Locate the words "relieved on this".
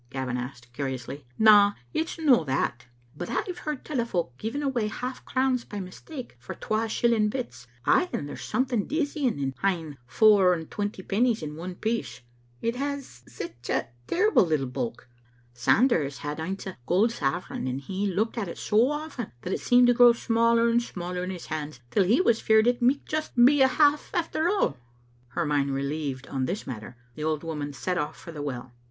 25.71-26.65